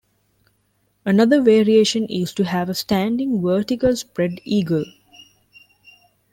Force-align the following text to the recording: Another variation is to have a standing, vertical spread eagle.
Another 1.05 1.39
variation 1.43 2.07
is 2.07 2.33
to 2.33 2.43
have 2.43 2.69
a 2.69 2.73
standing, 2.73 3.39
vertical 3.43 3.95
spread 3.95 4.41
eagle. 4.43 4.85